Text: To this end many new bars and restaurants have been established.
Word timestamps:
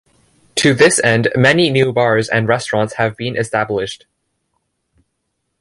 To 0.55 0.73
this 0.73 0.97
end 1.03 1.27
many 1.35 1.69
new 1.69 1.93
bars 1.93 2.27
and 2.27 2.47
restaurants 2.47 2.95
have 2.95 3.15
been 3.15 3.37
established. 3.37 4.07